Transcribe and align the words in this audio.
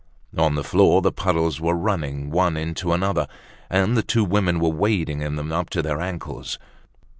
On 0.35 0.55
the 0.55 0.63
floor 0.63 1.03
the 1.03 1.11
puddles 1.11 1.61
were 1.61 1.75
running 1.75 2.31
one 2.31 2.57
into 2.57 2.91
another, 2.91 3.27
and 3.69 3.95
the 3.95 4.01
two 4.01 4.23
women 4.25 4.59
were 4.59 4.67
wading 4.71 5.21
in 5.21 5.35
them 5.35 5.51
up 5.51 5.69
to 5.69 5.83
their 5.83 6.01
ankles. 6.01 6.57